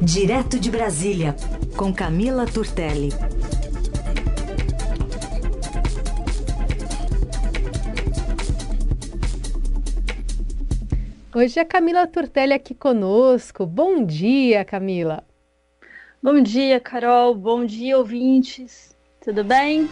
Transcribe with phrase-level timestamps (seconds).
[0.00, 1.34] Direto de Brasília,
[1.76, 3.08] com Camila Turtelli.
[11.34, 13.66] Hoje é a Camila Turtelli aqui conosco.
[13.66, 15.24] Bom dia, Camila.
[16.22, 17.34] Bom dia, Carol.
[17.34, 18.96] Bom dia, ouvintes.
[19.20, 19.88] Tudo bem?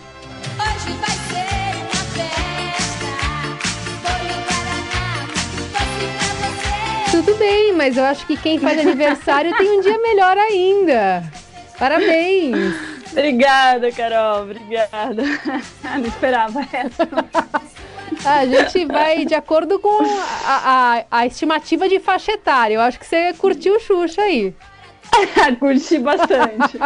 [7.77, 11.23] Mas eu acho que quem faz aniversário tem um dia melhor ainda.
[11.79, 12.75] Parabéns.
[13.13, 14.43] Obrigada, Carol.
[14.43, 15.23] Obrigada.
[15.85, 17.09] Não esperava essa.
[18.25, 20.03] A gente vai de acordo com
[20.45, 22.75] a, a, a estimativa de faixa etária.
[22.75, 24.55] Eu acho que você curtiu o Xuxa aí.
[25.61, 26.79] Curti bastante.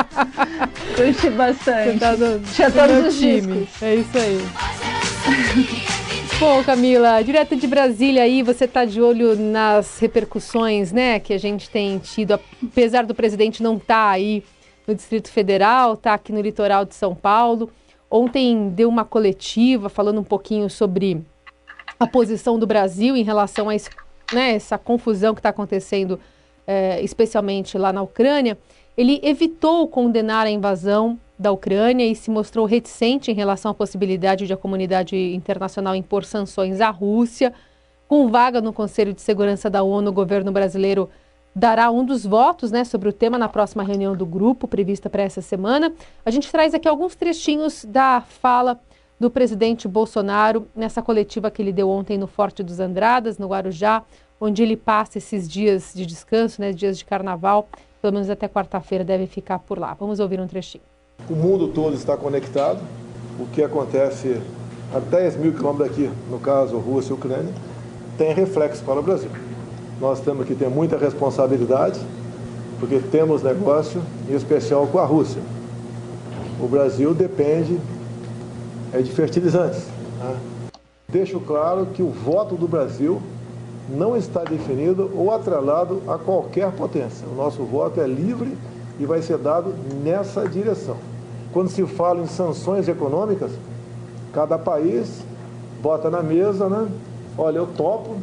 [0.96, 1.98] Curti bastante.
[1.98, 3.60] Tá no, Tinha todos os time.
[3.60, 3.82] Discos.
[3.82, 5.90] É isso aí.
[6.40, 11.38] Bom, Camila, direto de Brasília aí, você está de olho nas repercussões, né, que a
[11.38, 14.42] gente tem tido, apesar do presidente não estar tá aí
[14.86, 17.70] no Distrito Federal, tá aqui no litoral de São Paulo.
[18.10, 21.22] Ontem deu uma coletiva falando um pouquinho sobre
[21.98, 23.90] a posição do Brasil em relação a esse,
[24.32, 26.18] né, essa confusão que está acontecendo,
[26.66, 28.56] é, especialmente lá na Ucrânia.
[28.96, 34.46] Ele evitou condenar a invasão da Ucrânia e se mostrou reticente em relação à possibilidade
[34.46, 37.54] de a comunidade internacional impor sanções à Rússia.
[38.06, 41.08] Com vaga no Conselho de Segurança da ONU, o governo brasileiro
[41.56, 45.22] dará um dos votos né, sobre o tema na próxima reunião do grupo, prevista para
[45.22, 45.90] essa semana.
[46.26, 48.78] A gente traz aqui alguns trechinhos da fala
[49.18, 54.04] do presidente Bolsonaro nessa coletiva que ele deu ontem no Forte dos Andradas, no Guarujá,
[54.38, 57.66] onde ele passa esses dias de descanso, né, dias de carnaval,
[58.02, 59.94] pelo menos até quarta-feira deve ficar por lá.
[59.94, 60.89] Vamos ouvir um trechinho.
[61.28, 62.80] O mundo todo está conectado.
[63.38, 64.40] O que acontece
[64.94, 67.52] a 10 mil quilômetros daqui, no caso Rússia e Ucrânia,
[68.18, 69.30] tem reflexo para o Brasil
[70.00, 72.00] nós temos que ter muita responsabilidade,
[72.78, 75.42] porque temos negócio, em especial com a Rússia.
[76.58, 77.78] O Brasil depende
[78.92, 79.82] é, de fertilizantes.
[80.18, 80.36] Né?
[81.08, 83.20] Deixo claro que o voto do Brasil
[83.90, 87.26] não está definido ou atrelado a qualquer potência.
[87.30, 88.56] O nosso voto é livre
[88.98, 90.96] e vai ser dado nessa direção.
[91.52, 93.50] Quando se fala em sanções econômicas,
[94.32, 95.22] cada país
[95.82, 96.88] bota na mesa, né?
[97.36, 98.16] Olha, eu topo,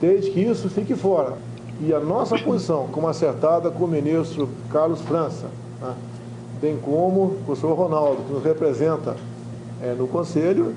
[0.00, 1.34] desde que isso fique fora.
[1.80, 5.46] E a nossa posição, como acertada com o ministro Carlos França,
[5.80, 5.94] né,
[6.60, 9.16] bem como com o senhor Ronaldo, que nos representa
[9.80, 10.74] é, no Conselho,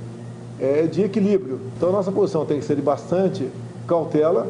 [0.60, 1.60] é de equilíbrio.
[1.76, 3.50] Então a nossa posição tem que ser de bastante
[3.88, 4.48] cautela,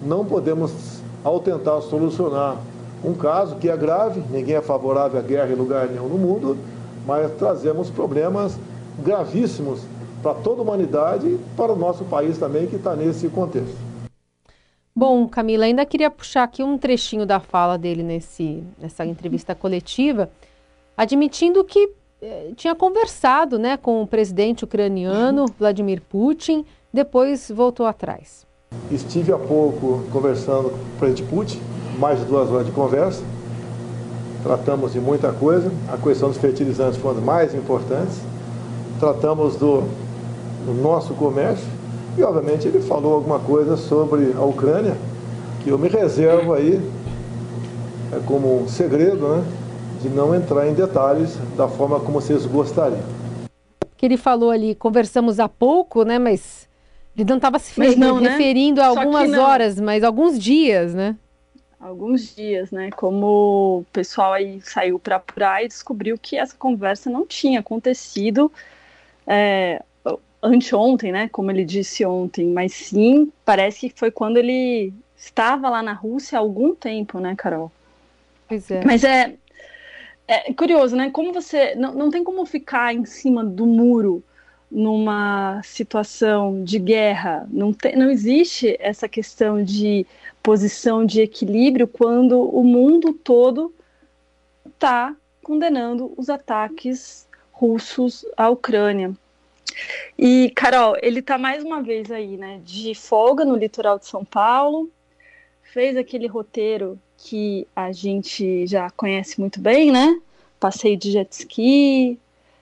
[0.00, 2.56] não podemos, ao tentar solucionar
[3.04, 6.56] um caso que é grave, ninguém é favorável à guerra em lugar nenhum no mundo,
[7.08, 8.58] mas trazemos problemas
[8.98, 9.80] gravíssimos
[10.22, 13.78] para toda a humanidade e para o nosso país também, que está nesse contexto.
[14.94, 20.28] Bom, Camila, ainda queria puxar aqui um trechinho da fala dele nesse, nessa entrevista coletiva,
[20.94, 21.88] admitindo que
[22.20, 28.46] eh, tinha conversado né, com o presidente ucraniano, Vladimir Putin, depois voltou atrás.
[28.90, 31.60] Estive há pouco conversando com o presidente Putin,
[31.98, 33.22] mais de duas horas de conversa.
[34.48, 38.18] Tratamos de muita coisa, a questão dos fertilizantes foi uma das mais importantes.
[38.98, 39.82] Tratamos do,
[40.64, 41.66] do nosso comércio
[42.16, 44.96] e, obviamente, ele falou alguma coisa sobre a Ucrânia,
[45.62, 46.80] que eu me reservo aí,
[48.10, 49.44] é como um segredo, né,
[50.00, 53.02] de não entrar em detalhes da forma como vocês gostariam.
[53.98, 56.66] Que ele falou ali, conversamos há pouco, né, mas
[57.14, 58.30] ele não estava se não, né?
[58.30, 58.86] referindo né?
[58.86, 61.16] a algumas horas, mas alguns dias, né?
[61.80, 62.90] Alguns dias, né?
[62.90, 68.50] Como o pessoal aí saiu para apurar e descobriu que essa conversa não tinha acontecido
[69.26, 69.82] é,
[70.42, 75.82] anteontem, né, como ele disse ontem, mas sim, parece que foi quando ele estava lá
[75.82, 77.70] na Rússia há algum tempo, né, Carol?
[78.48, 78.84] Pois é.
[78.84, 79.34] Mas é,
[80.26, 84.22] é curioso, né, como você, não, não tem como ficar em cima do muro
[84.70, 90.06] numa situação de guerra, não, te, não existe essa questão de
[90.48, 93.70] posição de equilíbrio quando o mundo todo
[94.64, 99.12] está condenando os ataques russos à Ucrânia.
[100.18, 104.24] E, Carol, ele tá mais uma vez aí, né, de folga no litoral de São
[104.24, 104.90] Paulo,
[105.64, 110.18] fez aquele roteiro que a gente já conhece muito bem, né?
[110.58, 112.18] Passeio de jet ski,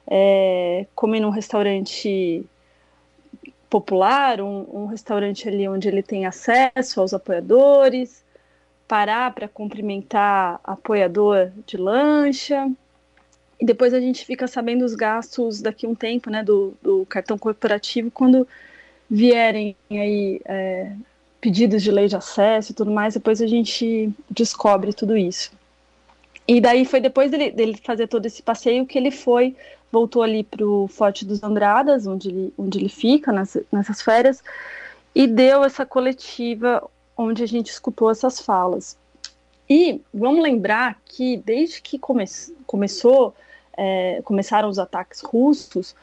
[0.08, 2.44] é, comer num restaurante
[3.68, 8.24] popular, um, um, restaurante ali onde ele tem acesso aos apoiadores,
[8.86, 12.70] parar para cumprimentar apoiador de lancha,
[13.60, 17.06] e depois a gente fica sabendo os gastos daqui a um tempo, né, do, do
[17.06, 18.46] cartão corporativo, quando
[19.08, 20.92] vierem aí é,
[21.40, 25.50] pedidos de lei de acesso e tudo mais, depois a gente descobre tudo isso.
[26.48, 29.56] E daí foi depois dele, dele, fazer todo esse passeio que ele foi,
[29.90, 34.42] voltou ali para o Forte dos Andradas, onde ele, onde ele fica nessa, nessas férias,
[35.14, 38.96] e deu essa coletiva onde a gente escutou essas falas.
[39.68, 42.24] E vamos lembrar que desde que come
[42.66, 43.34] começou,
[43.76, 45.96] é, começaram os ataques russos,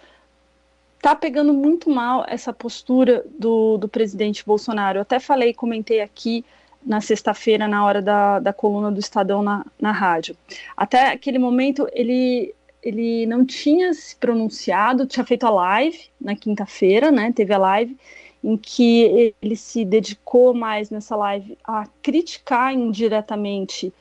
[1.01, 4.97] tá pegando muito mal essa postura do, do presidente Bolsonaro.
[4.97, 6.43] Eu até falei, comentei aqui
[6.85, 10.35] na sexta-feira, na hora da, da coluna do Estadão na, na rádio.
[10.75, 17.12] Até aquele momento, ele, ele não tinha se pronunciado, tinha feito a live na quinta-feira,
[17.12, 17.31] né?
[17.31, 17.97] Teve a live
[18.44, 23.94] em que ele se dedicou mais nessa live a criticar indiretamente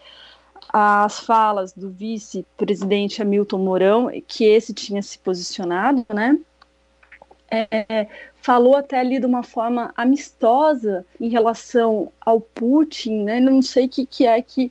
[0.73, 6.38] as falas do vice-presidente Hamilton Mourão, que esse tinha se posicionado, né?
[7.50, 8.08] É,
[8.42, 13.40] falou até ali de uma forma amistosa em relação ao Putin, né?
[13.40, 14.70] Não sei o que, que é que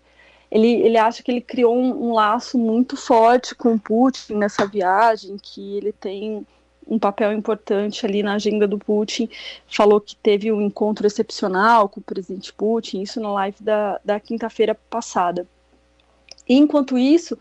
[0.52, 4.68] ele, ele acha que ele criou um, um laço muito forte com o Putin nessa
[4.68, 6.46] viagem, que ele tem
[6.86, 9.30] um papel importante ali na agenda do Putin,
[9.66, 14.20] falou que teve um encontro excepcional com o presidente Putin, isso na live da, da
[14.20, 15.48] quinta-feira passada.
[16.50, 17.38] Enquanto isso,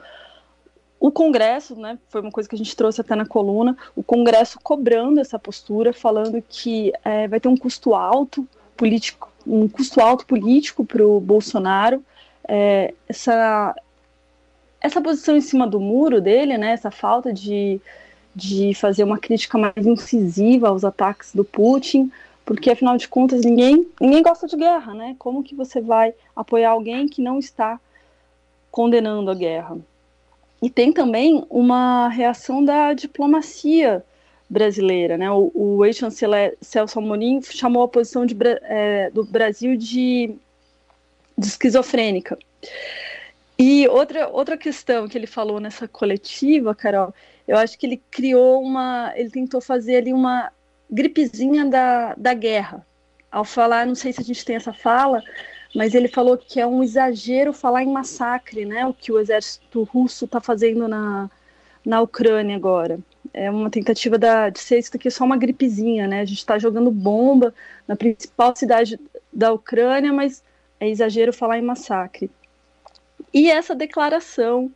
[1.01, 4.61] o Congresso, né, foi uma coisa que a gente trouxe até na coluna, o Congresso
[4.63, 10.27] cobrando essa postura, falando que é, vai ter um custo alto político, um custo alto
[10.27, 12.05] político para o Bolsonaro,
[12.47, 13.75] é, essa,
[14.81, 17.81] essa posição em cima do muro dele, né, essa falta de
[18.35, 22.11] de fazer uma crítica mais incisiva aos ataques do Putin,
[22.45, 25.15] porque afinal de contas ninguém, ninguém gosta de guerra, né?
[25.19, 27.79] Como que você vai apoiar alguém que não está
[28.71, 29.77] condenando a guerra?
[30.63, 34.05] E tem também uma reação da diplomacia
[34.49, 35.31] brasileira, né?
[35.31, 40.35] O, o ex-chanceler Celso Amorim chamou a posição de, é, do Brasil de,
[41.39, 42.37] de esquizofrênica.
[43.59, 47.15] E outra, outra questão que ele falou nessa coletiva, Carol,
[47.47, 49.13] eu acho que ele criou uma.
[49.15, 50.51] Ele tentou fazer ali uma
[50.91, 52.87] gripezinha da, da guerra.
[53.31, 55.23] Ao falar, não sei se a gente tem essa fala,
[55.75, 58.87] mas ele falou que é um exagero falar em massacre, né?
[58.87, 61.31] O que o exército russo está fazendo na,
[61.85, 62.99] na Ucrânia agora.
[63.33, 66.21] É uma tentativa da, de ser isso aqui só uma gripezinha, né?
[66.21, 67.55] A gente está jogando bomba
[67.87, 68.99] na principal cidade
[69.33, 70.43] da Ucrânia, mas
[70.81, 72.31] é exagero falar em massacre.
[73.33, 74.73] E essa declaração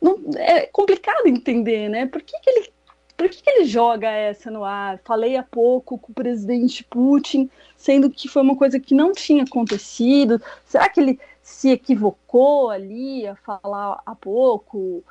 [0.00, 2.06] não, é complicado entender, né?
[2.06, 2.72] Por que, que ele
[3.16, 4.98] por que, que, ele joga essa no ar?
[5.04, 9.44] Falei há pouco com o presidente Putin, sendo que foi uma coisa que não tinha
[9.44, 10.40] acontecido.
[10.66, 15.04] Será que ele se equivocou ali a falar há pouco?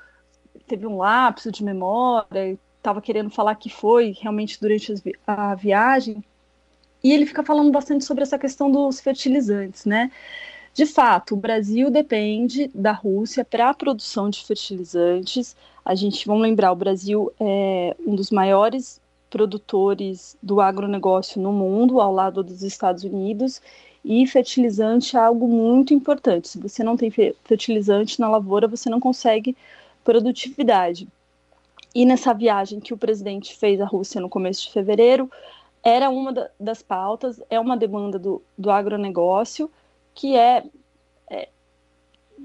[0.67, 4.93] Teve um lapso de memória, estava querendo falar que foi realmente durante
[5.25, 6.23] a viagem.
[7.03, 10.11] E ele fica falando bastante sobre essa questão dos fertilizantes, né?
[10.73, 15.55] De fato, o Brasil depende da Rússia para a produção de fertilizantes.
[15.83, 21.99] A gente, vamos lembrar, o Brasil é um dos maiores produtores do agronegócio no mundo,
[21.99, 23.61] ao lado dos Estados Unidos,
[24.03, 26.47] e fertilizante é algo muito importante.
[26.47, 27.11] Se você não tem
[27.43, 29.55] fertilizante na lavoura, você não consegue
[30.03, 31.07] produtividade.
[31.93, 35.29] E nessa viagem que o presidente fez à Rússia no começo de fevereiro,
[35.83, 39.69] era uma das pautas, é uma demanda do, do agronegócio,
[40.13, 40.63] que é,
[41.29, 41.49] é,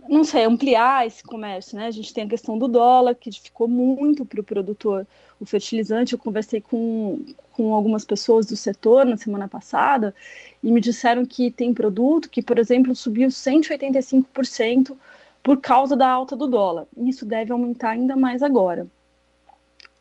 [0.09, 1.87] não sei, ampliar esse comércio, né?
[1.87, 5.07] A gente tem a questão do dólar, que ficou muito para o produtor
[5.40, 6.12] o fertilizante.
[6.12, 10.14] Eu conversei com, com algumas pessoas do setor na semana passada
[10.62, 14.97] e me disseram que tem produto que, por exemplo, subiu 185%
[15.43, 16.87] por causa da alta do dólar.
[16.97, 18.87] Isso deve aumentar ainda mais agora.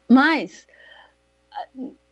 [0.10, 0.68] Mas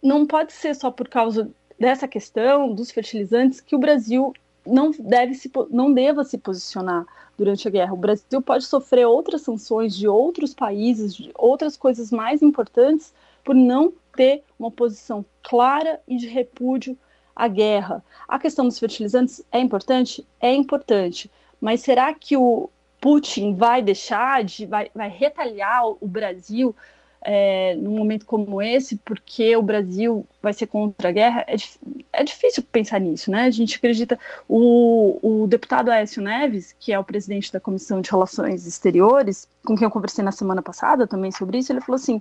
[0.02, 1.50] não pode ser só por causa
[1.80, 4.34] dessa questão dos fertilizantes que o Brasil
[4.66, 7.06] não deve se não deva se posicionar
[7.38, 7.94] durante a guerra.
[7.94, 13.56] O Brasil pode sofrer outras sanções de outros países, de outras coisas mais importantes por
[13.56, 16.98] não ter uma posição clara e de repúdio
[17.36, 18.04] à guerra.
[18.28, 20.26] A questão dos fertilizantes é importante?
[20.40, 21.30] É importante.
[21.60, 22.70] Mas será que o
[23.02, 26.76] Putin vai deixar de vai, vai retalhar o Brasil
[27.24, 31.56] é, num momento como esse, porque o Brasil vai ser contra a guerra, é,
[32.12, 33.46] é difícil pensar nisso, né?
[33.46, 34.20] A gente acredita.
[34.48, 39.76] O, o deputado Aécio Neves, que é o presidente da Comissão de Relações Exteriores, com
[39.76, 42.20] quem eu conversei na semana passada também sobre isso, ele falou assim.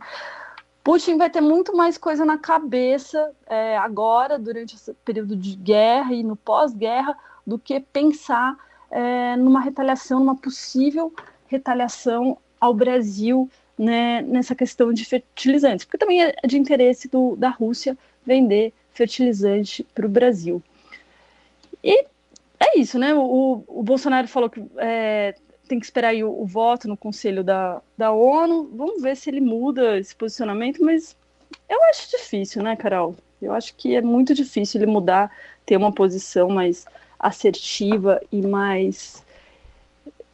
[0.85, 6.13] Putin vai ter muito mais coisa na cabeça é, agora, durante esse período de guerra
[6.13, 7.17] e no pós-guerra,
[7.47, 8.57] do que pensar
[8.91, 11.13] é, numa retaliação, numa possível
[11.47, 13.49] retaliação ao Brasil
[13.83, 19.85] né, nessa questão de fertilizantes, porque também é de interesse do, da Rússia vender fertilizante
[19.93, 20.63] para o Brasil.
[21.83, 22.05] E
[22.61, 23.13] é isso, né?
[23.13, 25.35] O, o Bolsonaro falou que é,
[25.67, 28.71] tem que esperar o, o, voto no Conselho da, da ONU.
[28.73, 31.17] Vamos ver se ele muda esse posicionamento, mas
[31.69, 33.17] eu acho difícil, né, Carol?
[33.41, 35.29] Eu acho que é muito difícil ele mudar,
[35.67, 36.87] ter uma posição mais
[37.19, 39.25] assertiva e mais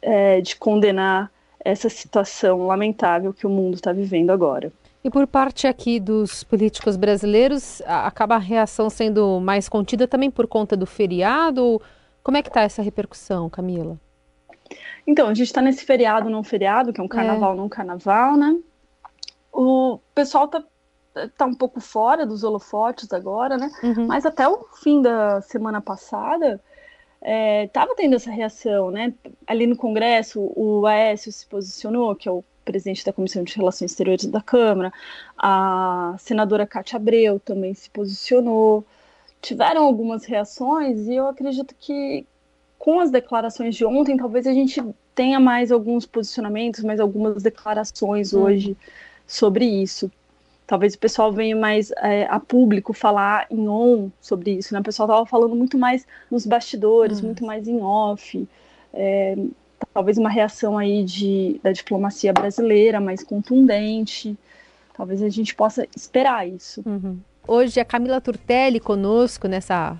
[0.03, 1.31] é, de condenar
[1.69, 4.71] essa situação lamentável que o mundo está vivendo agora.
[5.03, 10.45] E por parte aqui dos políticos brasileiros, acaba a reação sendo mais contida também por
[10.45, 11.81] conta do feriado?
[12.21, 13.97] Como é que está essa repercussão, Camila?
[15.07, 17.57] Então, a gente está nesse feriado não feriado, que é um carnaval é.
[17.57, 18.57] não carnaval, né?
[19.51, 20.63] O pessoal tá,
[21.37, 23.71] tá um pouco fora dos holofotes agora, né?
[23.81, 24.05] Uhum.
[24.05, 26.61] Mas até o fim da semana passada,
[27.21, 29.13] estava é, tendo essa reação, né?
[29.45, 33.91] Ali no Congresso, o Aécio se posicionou, que é o presidente da Comissão de Relações
[33.91, 34.93] Exteriores da Câmara,
[35.37, 38.85] a senadora Cátia Abreu também se posicionou.
[39.41, 42.25] Tiveram algumas reações e eu acredito que
[42.77, 44.81] com as declarações de ontem, talvez a gente
[45.15, 48.43] tenha mais alguns posicionamentos, mais algumas declarações hum.
[48.43, 48.77] hoje
[49.25, 50.11] sobre isso
[50.69, 54.79] talvez o pessoal venha mais é, a público falar em on sobre isso, né?
[54.79, 57.25] O pessoal estava falando muito mais nos bastidores, uhum.
[57.25, 58.47] muito mais em off.
[58.93, 59.35] É,
[59.91, 64.37] talvez uma reação aí de, da diplomacia brasileira mais contundente.
[64.95, 66.83] Talvez a gente possa esperar isso.
[66.85, 67.17] Uhum.
[67.47, 69.99] Hoje a Camila Turtelli conosco nessa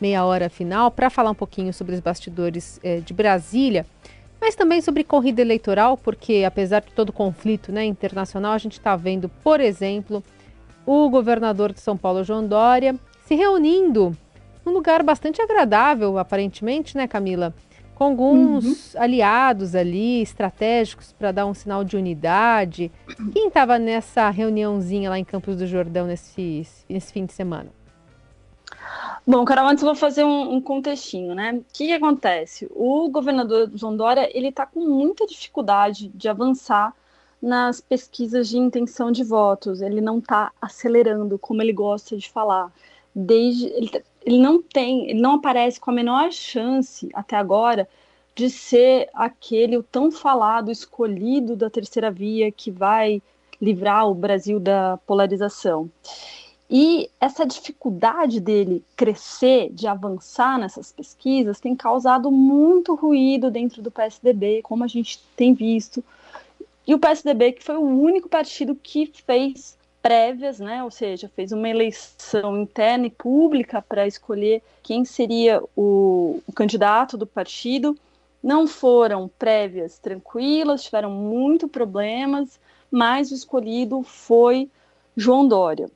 [0.00, 3.86] meia hora final para falar um pouquinho sobre os bastidores é, de Brasília
[4.40, 8.72] mas também sobre corrida eleitoral, porque apesar de todo o conflito né, internacional, a gente
[8.72, 10.22] está vendo, por exemplo,
[10.86, 12.94] o governador de São Paulo, João Dória,
[13.26, 14.16] se reunindo
[14.64, 17.54] num lugar bastante agradável, aparentemente, né, Camila?
[17.94, 19.00] Com alguns uhum.
[19.00, 22.92] aliados ali, estratégicos, para dar um sinal de unidade.
[23.32, 27.77] Quem estava nessa reuniãozinha lá em Campos do Jordão nesse, nesse fim de semana?
[29.30, 31.52] Bom, Carol, antes eu vou fazer um, um contextinho, né?
[31.52, 32.66] O que, que, acontece?
[32.70, 36.94] O governador João Dória, ele está com muita dificuldade de avançar
[37.40, 39.82] nas pesquisas de intenção de votos.
[39.82, 42.72] Ele não está acelerando, como ele gosta de falar.
[43.14, 47.86] Desde ele, ele não tem, ele não aparece com a menor chance até agora
[48.34, 53.20] de ser aquele o tão falado escolhido da terceira via que vai
[53.60, 55.90] livrar o Brasil da polarização.
[56.70, 63.90] E essa dificuldade dele crescer, de avançar nessas pesquisas, tem causado muito ruído dentro do
[63.90, 66.04] PSDB, como a gente tem visto.
[66.86, 71.52] E o PSDB, que foi o único partido que fez prévias, né, ou seja, fez
[71.52, 77.96] uma eleição interna e pública para escolher quem seria o, o candidato do partido.
[78.42, 82.60] Não foram prévias tranquilas, tiveram muito problemas,
[82.90, 84.70] mas o escolhido foi
[85.16, 85.90] João Dória.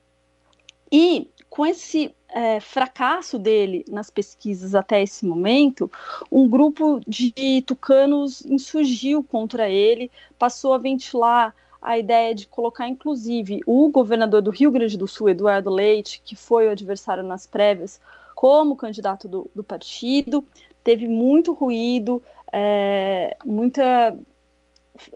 [0.95, 5.91] E com esse é, fracasso dele nas pesquisas até esse momento,
[6.31, 13.61] um grupo de tucanos insurgiu contra ele, passou a ventilar a ideia de colocar, inclusive,
[13.65, 17.99] o governador do Rio Grande do Sul, Eduardo Leite, que foi o adversário nas prévias,
[18.35, 20.45] como candidato do, do partido.
[20.83, 22.21] Teve muito ruído,
[22.51, 24.15] é, muita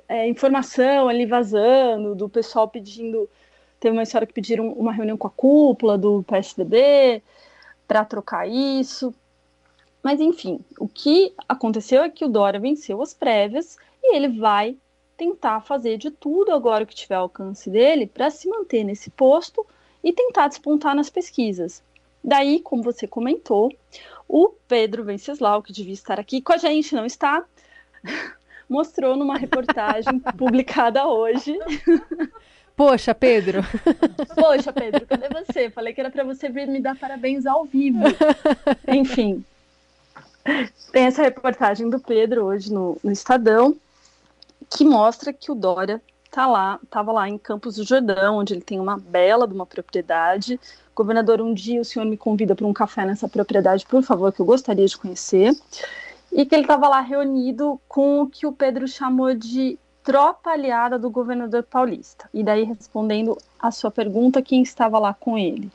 [0.09, 3.29] é, informação ali vazando, do pessoal pedindo
[3.79, 7.21] Teve uma história que pediram uma reunião com a cúpula do PSDB
[7.87, 9.13] para trocar isso.
[10.01, 14.77] Mas, enfim, o que aconteceu é que o Dória venceu as prévias e ele vai
[15.17, 19.65] tentar fazer de tudo agora que tiver ao alcance dele para se manter nesse posto
[20.03, 21.83] e tentar despontar nas pesquisas.
[22.23, 23.73] Daí, como você comentou,
[24.27, 27.43] o Pedro Venceslau, que devia estar aqui com a gente, não está,
[28.69, 31.57] mostrou numa reportagem publicada hoje
[32.77, 33.63] Poxa, Pedro.
[34.37, 35.67] Poxa, Pedro, cadê você?
[35.71, 38.03] Falei que era para você vir me dar parabéns ao vivo.
[38.87, 39.43] Enfim.
[40.91, 43.75] Tem essa reportagem do Pedro hoje no, no Estadão,
[44.69, 48.61] que mostra que o Dória tá lá, estava lá em Campos do Jordão, onde ele
[48.61, 50.59] tem uma bela de uma propriedade.
[50.95, 54.39] Governador, um dia o senhor me convida para um café nessa propriedade, por favor, que
[54.39, 55.51] eu gostaria de conhecer.
[56.31, 60.97] E que ele estava lá reunido com o que o Pedro chamou de tropa aliada
[60.97, 62.29] do governador paulista.
[62.33, 65.69] E daí, respondendo a sua pergunta, quem estava lá com ele?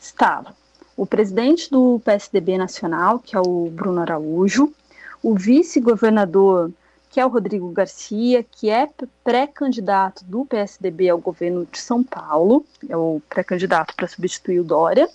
[0.00, 0.54] Estava
[0.96, 4.72] o presidente do PSDB nacional, que é o Bruno Araújo,
[5.20, 6.70] o vice-governador,
[7.10, 8.88] que é o Rodrigo Garcia, que é
[9.24, 15.08] pré-candidato do PSDB ao governo de São Paulo, é o pré-candidato para substituir o Dória,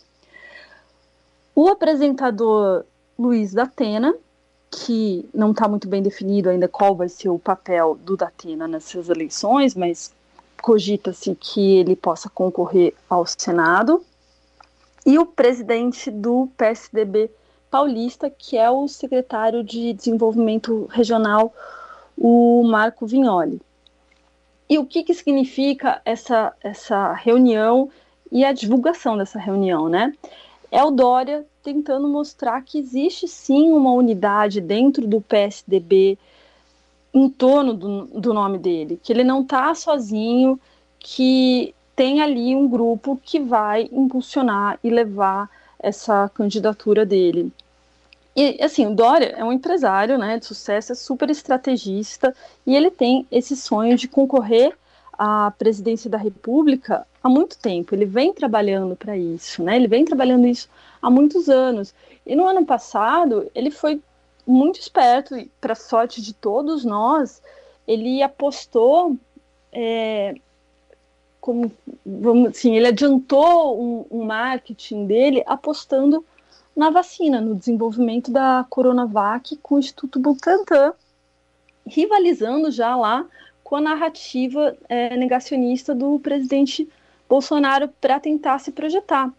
[1.55, 2.83] o apresentador
[3.17, 4.13] Luiz Datena,
[4.69, 9.09] que não está muito bem definido ainda qual vai ser o papel do Datena nessas
[9.09, 10.13] eleições, mas
[10.61, 14.03] cogita-se que ele possa concorrer ao Senado,
[15.05, 17.31] e o presidente do PSDB
[17.71, 21.53] paulista, que é o secretário de Desenvolvimento Regional,
[22.17, 23.61] o Marco Vignoli.
[24.69, 27.89] E o que, que significa essa, essa reunião
[28.29, 30.13] e a divulgação dessa reunião, né?
[30.69, 36.17] É o Dória tentando mostrar que existe sim uma unidade dentro do PSDB
[37.13, 40.57] em torno do, do nome dele, que ele não está sozinho,
[40.97, 47.51] que tem ali um grupo que vai impulsionar e levar essa candidatura dele.
[48.33, 52.33] E assim, o Dória é um empresário, né, de sucesso, é super estrategista
[52.65, 54.73] e ele tem esse sonho de concorrer
[55.19, 57.93] à presidência da República há muito tempo.
[57.93, 59.75] Ele vem trabalhando para isso, né?
[59.75, 60.69] Ele vem trabalhando isso
[61.07, 61.93] há muitos anos.
[62.25, 64.01] E no ano passado, ele foi
[64.45, 67.41] muito esperto e para sorte de todos nós,
[67.87, 69.15] ele apostou
[69.71, 70.35] é,
[71.39, 71.71] como
[72.05, 76.25] vamos assim, ele adiantou um, um marketing dele apostando
[76.75, 80.93] na vacina, no desenvolvimento da Coronavac com o Instituto Butantan,
[81.85, 83.25] rivalizando já lá
[83.63, 86.87] com a narrativa é, negacionista do presidente
[87.29, 89.31] Bolsonaro para tentar se projetar.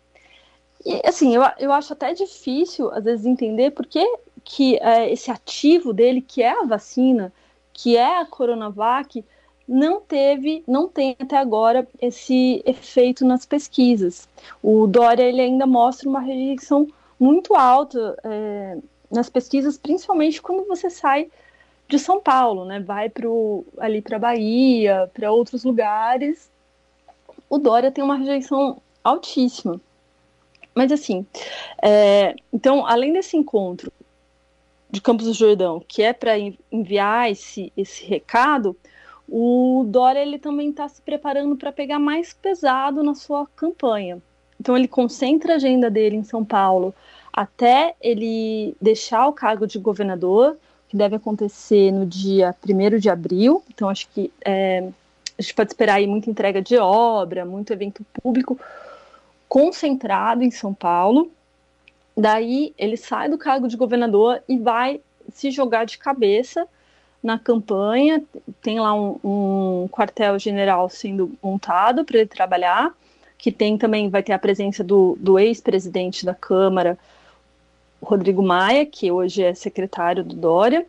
[0.85, 4.05] E, assim, eu, eu acho até difícil, às vezes, entender por que,
[4.45, 7.33] que é, esse ativo dele, que é a vacina,
[7.73, 9.25] que é a Coronavac,
[9.69, 14.27] não teve, não tem até agora esse efeito nas pesquisas.
[14.63, 16.89] O Dória ele ainda mostra uma rejeição
[17.21, 18.79] muito alta é,
[19.11, 21.31] nas pesquisas, principalmente quando você sai
[21.87, 22.81] de São Paulo, né?
[22.81, 26.51] Vai pro, ali para Bahia, para outros lugares.
[27.49, 29.81] O Dória tem uma rejeição altíssima.
[30.79, 31.27] Mas assim,
[31.83, 33.93] é, então, além desse encontro
[34.89, 36.35] de Campos do Jordão, que é para
[36.71, 38.77] enviar esse, esse recado,
[39.29, 44.23] o Dória ele também está se preparando para pegar mais pesado na sua campanha.
[44.61, 46.95] Então ele concentra a agenda dele em São Paulo
[47.33, 50.57] até ele deixar o cargo de governador,
[50.89, 53.65] que deve acontecer no dia 1 de abril.
[53.69, 54.89] Então acho que é,
[55.37, 58.57] a gente pode esperar aí muita entrega de obra, muito evento público
[59.49, 61.31] concentrado em São Paulo.
[62.17, 65.01] Daí ele sai do cargo de governador e vai
[65.33, 66.67] se jogar de cabeça
[67.23, 68.23] na campanha.
[68.61, 72.95] Tem lá um, um quartel-general sendo montado para ele trabalhar
[73.39, 76.99] que tem também, vai ter a presença do, do ex-presidente da Câmara,
[78.03, 80.85] Rodrigo Maia, que hoje é secretário do Dória,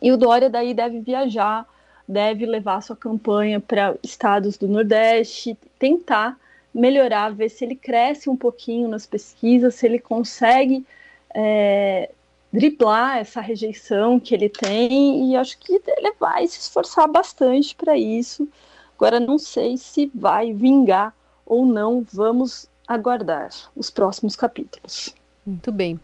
[0.00, 1.66] e o Dória daí deve viajar,
[2.06, 6.38] deve levar sua campanha para estados do Nordeste, tentar
[6.78, 10.86] melhorar, ver se ele cresce um pouquinho nas pesquisas, se ele consegue
[11.34, 12.10] é,
[12.52, 17.96] driblar essa rejeição que ele tem, e acho que ele vai se esforçar bastante para
[17.96, 18.48] isso.
[18.96, 21.14] Agora, não sei se vai vingar
[21.44, 25.14] ou não, vamos aguardar os próximos capítulos.
[25.44, 25.98] Muito bem.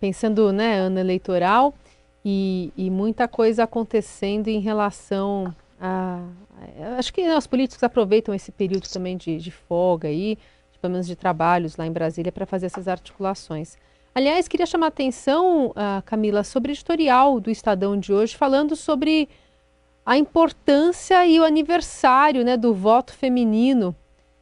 [0.00, 1.74] Pensando, né, ano eleitoral
[2.24, 6.22] e, e muita coisa acontecendo em relação a.
[6.98, 10.36] Acho que os políticos aproveitam esse período também de, de folga aí,
[10.72, 13.76] de, pelo menos de trabalhos lá em Brasília, para fazer essas articulações.
[14.14, 18.74] Aliás, queria chamar a atenção, uh, Camila, sobre o editorial do Estadão de hoje, falando
[18.74, 19.28] sobre
[20.04, 23.94] a importância e o aniversário né, do voto feminino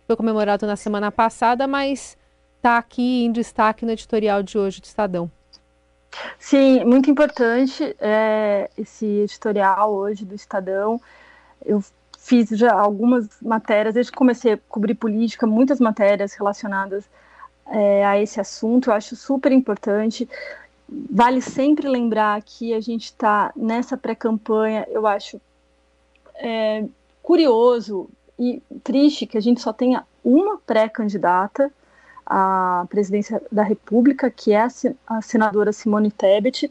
[0.06, 2.16] foi comemorado na semana passada, mas
[2.56, 5.30] está aqui em destaque no editorial de hoje do Estadão.
[6.38, 11.00] Sim, muito importante é, esse editorial hoje do Estadão.
[11.66, 11.82] Eu
[12.18, 17.04] fiz já algumas matérias, desde que comecei a cobrir política, muitas matérias relacionadas
[17.66, 18.90] é, a esse assunto.
[18.90, 20.28] Eu acho super importante.
[20.88, 24.86] Vale sempre lembrar que a gente está nessa pré-campanha.
[24.88, 25.40] Eu acho
[26.36, 26.84] é,
[27.22, 31.72] curioso e triste que a gente só tenha uma pré-candidata
[32.24, 34.66] à presidência da República, que é
[35.06, 36.70] a senadora Simone Tebet,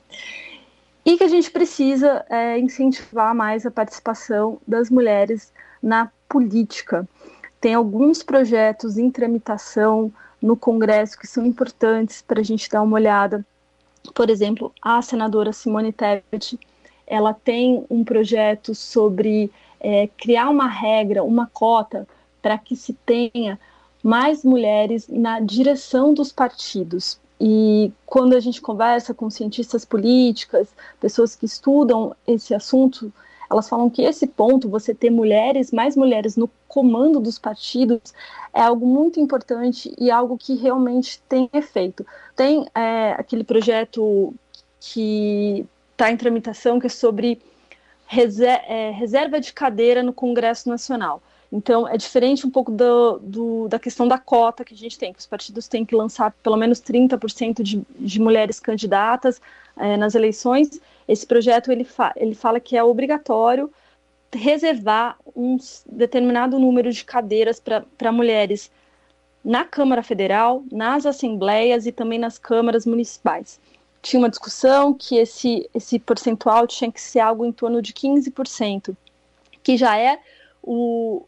[1.05, 7.07] e que a gente precisa é, incentivar mais a participação das mulheres na política.
[7.61, 12.95] Tem alguns projetos em tramitação no Congresso que são importantes para a gente dar uma
[12.95, 13.45] olhada.
[14.13, 16.59] Por exemplo, a senadora Simone Tebet,
[17.05, 22.07] ela tem um projeto sobre é, criar uma regra, uma cota,
[22.41, 23.59] para que se tenha
[24.03, 27.19] mais mulheres na direção dos partidos.
[27.39, 30.69] E quando a gente conversa com cientistas políticas,
[31.00, 33.12] pessoas que estudam esse assunto,
[33.50, 38.13] elas falam que esse ponto, você ter mulheres, mais mulheres no comando dos partidos,
[38.54, 42.06] é algo muito importante e algo que realmente tem efeito.
[42.36, 44.34] Tem é, aquele projeto
[44.80, 47.41] que está em tramitação, que é sobre
[48.67, 51.21] é, reserva de cadeira no Congresso Nacional.
[51.51, 55.13] Então, é diferente um pouco do, do, da questão da cota que a gente tem,
[55.13, 59.39] que os partidos têm que lançar pelo menos 30% de, de mulheres candidatas
[59.77, 63.71] é, nas eleições, esse projeto ele, fa ele fala que é obrigatório
[64.34, 67.62] reservar um determinado número de cadeiras
[67.97, 68.71] para mulheres
[69.43, 73.60] na Câmara Federal, nas assembleias e também nas câmaras municipais.
[74.01, 78.95] Tinha uma discussão que esse, esse percentual tinha que ser algo em torno de 15%,
[79.63, 80.19] que já é
[80.62, 81.23] o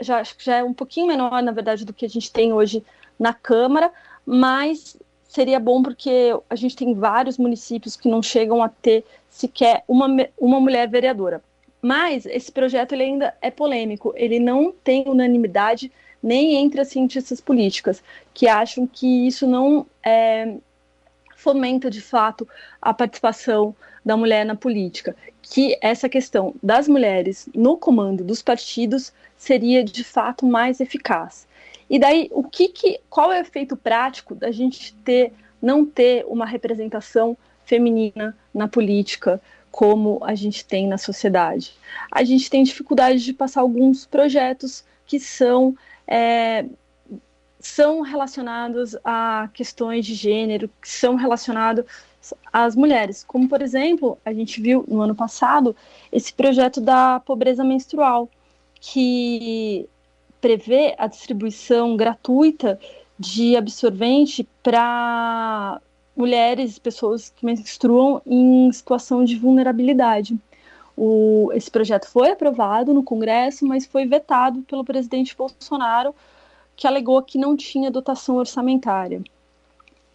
[0.00, 2.84] já, já é um pouquinho menor, na verdade, do que a gente tem hoje
[3.18, 3.92] na Câmara,
[4.24, 4.96] mas
[5.28, 10.06] seria bom porque a gente tem vários municípios que não chegam a ter sequer uma,
[10.38, 11.42] uma mulher vereadora.
[11.80, 15.90] Mas esse projeto ele ainda é polêmico, ele não tem unanimidade
[16.22, 18.02] nem entre as cientistas políticas,
[18.32, 20.54] que acham que isso não é,
[21.42, 22.46] fomenta de fato
[22.80, 23.74] a participação
[24.04, 30.04] da mulher na política, que essa questão das mulheres no comando dos partidos seria de
[30.04, 31.48] fato mais eficaz.
[31.90, 36.24] E daí, o que, que qual é o efeito prático da gente ter não ter
[36.26, 41.74] uma representação feminina na política como a gente tem na sociedade?
[42.10, 45.76] A gente tem dificuldade de passar alguns projetos que são
[46.06, 46.64] é,
[47.62, 51.84] são relacionados a questões de gênero, que são relacionados
[52.52, 53.24] às mulheres.
[53.24, 55.74] Como, por exemplo, a gente viu no ano passado
[56.10, 58.28] esse projeto da pobreza menstrual,
[58.80, 59.88] que
[60.40, 62.78] prevê a distribuição gratuita
[63.16, 65.80] de absorvente para
[66.16, 70.36] mulheres, pessoas que menstruam em situação de vulnerabilidade.
[70.96, 76.14] O, esse projeto foi aprovado no Congresso, mas foi vetado pelo presidente Bolsonaro,
[76.76, 79.22] que alegou que não tinha dotação orçamentária.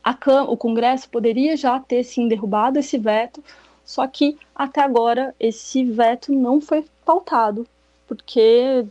[0.04, 0.16] A,
[0.48, 3.44] o Congresso poderia já ter sim derrubado esse veto,
[3.84, 7.68] só que até agora esse veto não foi pautado,
[8.08, 8.86] porque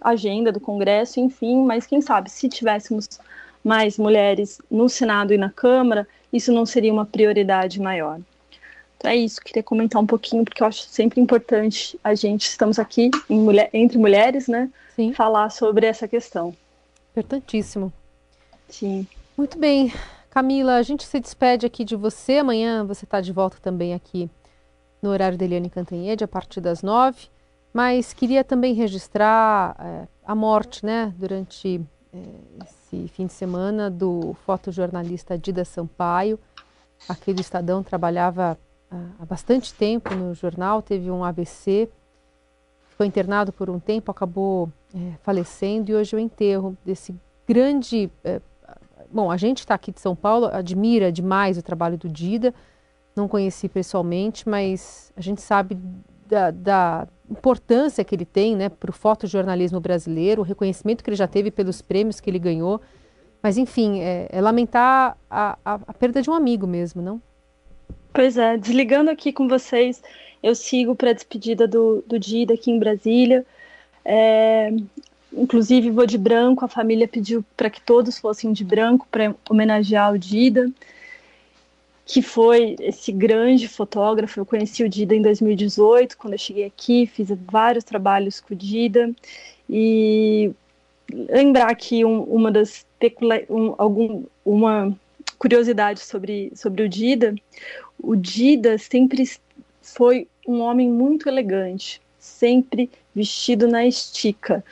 [0.00, 3.08] agenda do Congresso, enfim, mas quem sabe se tivéssemos
[3.62, 8.20] mais mulheres no Senado e na Câmara, isso não seria uma prioridade maior.
[8.96, 12.78] Então é isso, queria comentar um pouquinho, porque eu acho sempre importante a gente, estamos
[12.78, 14.70] aqui mulher, entre mulheres, né?
[14.94, 15.12] Sim.
[15.12, 16.54] Falar sobre essa questão.
[17.16, 17.90] Importantíssimo.
[18.68, 19.06] Sim.
[19.38, 19.90] Muito bem.
[20.28, 22.38] Camila, a gente se despede aqui de você.
[22.38, 24.30] Amanhã você está de volta também aqui
[25.00, 27.28] no horário da Eliane Cantanhede, a partir das nove.
[27.72, 31.80] Mas queria também registrar é, a morte, né, durante
[32.12, 32.18] é,
[32.64, 36.38] esse fim de semana, do fotojornalista Dida Sampaio.
[37.08, 38.58] Aqui do Estadão trabalhava
[39.18, 41.88] há bastante tempo no jornal, teve um AVC,
[42.96, 47.14] foi internado por um tempo, acabou é, falecendo e hoje é o enterro desse
[47.46, 48.10] grande.
[48.24, 48.40] É,
[49.12, 52.54] bom, a gente está aqui de São Paulo, admira demais o trabalho do Dida,
[53.14, 55.78] não conheci pessoalmente, mas a gente sabe
[56.26, 61.16] da, da importância que ele tem né, para o fotojornalismo brasileiro, o reconhecimento que ele
[61.16, 62.80] já teve pelos prêmios que ele ganhou.
[63.42, 67.20] Mas, enfim, é, é lamentar a, a, a perda de um amigo mesmo, não?
[68.12, 70.02] Pois é, desligando aqui com vocês,
[70.42, 73.44] eu sigo para a despedida do, do Dida aqui em Brasília.
[74.08, 74.72] É,
[75.32, 80.12] inclusive vou de branco, a família pediu para que todos fossem de branco para homenagear
[80.12, 80.70] o Dida,
[82.04, 84.38] que foi esse grande fotógrafo.
[84.38, 88.56] Eu conheci o Dida em 2018, quando eu cheguei aqui, fiz vários trabalhos com o
[88.56, 89.10] Dida.
[89.68, 90.52] E
[91.10, 92.86] lembrar aqui um, uma das
[93.50, 94.96] um, algum, uma
[95.36, 97.34] curiosidade sobre, sobre o Dida,
[97.98, 99.28] o Dida sempre
[99.82, 102.00] foi um homem muito elegante,
[102.38, 104.64] sempre vestido na estica.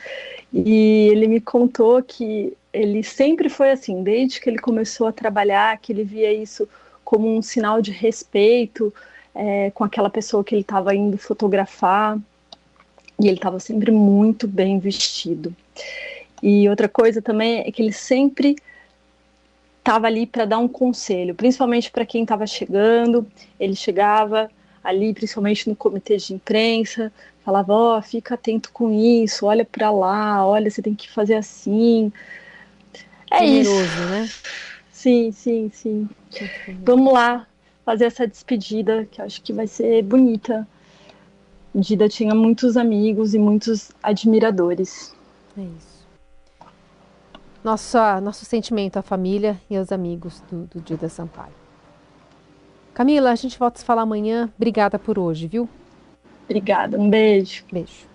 [0.52, 5.78] E ele me contou que ele sempre foi assim, desde que ele começou a trabalhar,
[5.78, 6.68] que ele via isso
[7.04, 8.92] como um sinal de respeito
[9.34, 12.18] é, com aquela pessoa que ele estava indo fotografar.
[13.20, 15.54] E ele estava sempre muito bem vestido.
[16.42, 18.56] E outra coisa também é que ele sempre
[19.78, 23.26] estava ali para dar um conselho, principalmente para quem estava chegando.
[23.58, 24.50] Ele chegava
[24.84, 27.12] ali, principalmente no comitê de imprensa,
[27.44, 31.34] falava: Ó, oh, fica atento com isso, olha para lá, olha, você tem que fazer
[31.34, 32.12] assim.
[33.30, 34.08] É Generoso, isso.
[34.10, 34.30] né?
[34.92, 36.08] Sim, sim, sim.
[36.84, 37.46] Vamos lá
[37.84, 40.66] fazer essa despedida, que acho que vai ser bonita.
[41.74, 45.12] Dida tinha muitos amigos e muitos admiradores.
[45.58, 45.94] É isso
[47.64, 51.63] nosso, nosso sentimento à família e aos amigos do, do Dida Sampaio.
[52.94, 54.52] Camila, a gente volta a se falar amanhã.
[54.56, 55.68] Obrigada por hoje, viu?
[56.48, 57.64] Obrigada, um beijo.
[57.70, 58.08] Beijo.